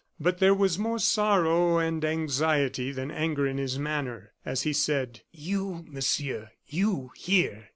[0.19, 5.21] But there was more sorrow and anxiety than anger in his manner, as he said:
[5.31, 7.69] "You, Monsieur, you here!"